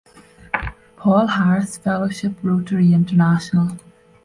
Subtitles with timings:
[0.95, 3.77] Paul Harris Fellowship Rotary International.